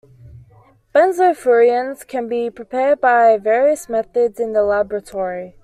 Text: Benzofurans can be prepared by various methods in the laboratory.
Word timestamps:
Benzofurans 0.95 2.07
can 2.07 2.27
be 2.27 2.49
prepared 2.49 2.99
by 2.99 3.37
various 3.37 3.87
methods 3.87 4.39
in 4.39 4.51
the 4.51 4.63
laboratory. 4.63 5.55